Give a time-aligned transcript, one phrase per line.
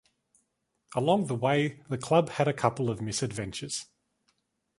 [0.95, 3.85] Along the way the club had a couple of misadventures.